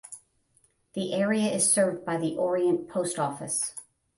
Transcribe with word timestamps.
The 0.93 1.13
area 1.13 1.51
is 1.51 1.71
served 1.71 2.05
by 2.05 2.17
the 2.17 2.35
Orient 2.35 2.89
post 2.89 3.19
office. 3.19 3.75